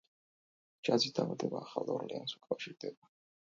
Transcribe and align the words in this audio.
ჯაზის 0.89 1.13
დაბადება 1.19 1.61
ახალ 1.67 1.93
ორლეანს 1.97 2.35
უკავშირდება. 2.41 3.13